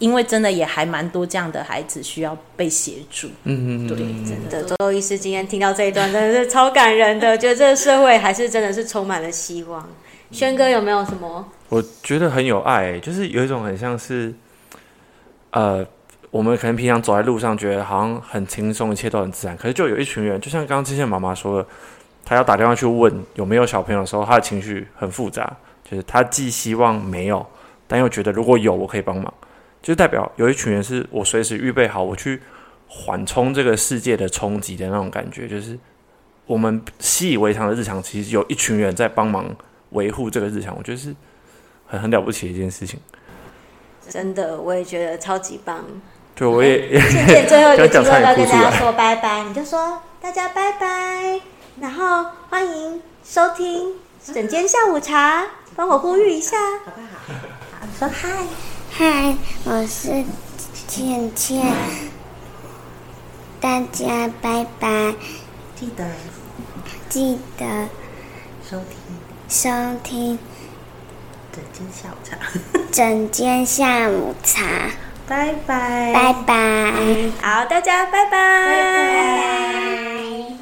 [0.00, 3.98] 因为真的也还蛮多这样的孩子需要被协助，嗯嗯，对，
[4.28, 4.64] 真的。
[4.64, 9.86] 周周医师今天听到这一段真的是超感人的，觉得这个社会还是真的是充满了希望。
[10.32, 11.46] 轩哥有没有什么？
[11.68, 14.32] 我觉得很有爱，就是有一种很像是，
[15.50, 15.86] 呃，
[16.30, 21.68] 我们可能平常走在路上觉得好像很轻松，一切都很自然，可是就有一群人，就像刚刚之前妈妈说的，
[22.24, 27.44] 她要打电话去问有没有小朋友的时候，她的情绪很复杂，就是她既希望没有，
[27.86, 29.34] 但又觉得如果有，我可以帮忙。
[29.82, 32.40] 就代表有一群人是我随时预备好，我去
[32.86, 35.78] 缓冲这个世界的冲击的那种感觉，就是
[36.46, 39.54] 我们习以为常的日常，其实有一群人在帮忙
[39.90, 41.14] 维护这个日常，我觉得是
[41.86, 43.00] 很很了不起的一件事情。
[44.08, 45.84] 真的，我也觉得超级棒。
[46.34, 47.00] 对，我也。
[47.00, 51.40] 倩倩最后一个机会要跟大家说拜拜，你就说大家拜拜，
[51.80, 57.36] 然后欢迎收听整间下午茶，帮我呼吁一下，好不好？
[57.98, 58.46] 说嗨，
[58.92, 60.24] 嗨，我是
[60.88, 61.64] 倩倩，
[63.60, 65.14] 大家拜拜，
[65.74, 66.04] 记得
[67.08, 67.88] 记得
[68.68, 68.96] 收听
[69.48, 69.70] 收
[70.02, 70.38] 听
[71.52, 72.36] 整间下午茶，
[72.92, 74.62] 整间下午茶，
[75.26, 76.92] 拜拜，拜拜。
[77.40, 78.30] 好，大家拜拜。
[78.30, 78.74] 拜
[79.46, 80.59] 拜。